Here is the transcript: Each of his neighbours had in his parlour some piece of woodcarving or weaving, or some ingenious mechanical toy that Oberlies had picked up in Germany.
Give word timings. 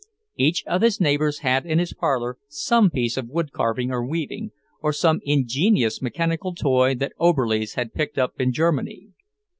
Each 0.35 0.65
of 0.65 0.81
his 0.81 0.99
neighbours 0.99 1.41
had 1.45 1.63
in 1.63 1.77
his 1.77 1.93
parlour 1.93 2.39
some 2.47 2.89
piece 2.89 3.17
of 3.17 3.27
woodcarving 3.27 3.91
or 3.91 4.03
weaving, 4.03 4.49
or 4.81 4.93
some 4.93 5.19
ingenious 5.25 6.01
mechanical 6.01 6.55
toy 6.55 6.95
that 6.95 7.13
Oberlies 7.19 7.75
had 7.75 7.93
picked 7.93 8.17
up 8.17 8.41
in 8.41 8.51
Germany. 8.51 9.09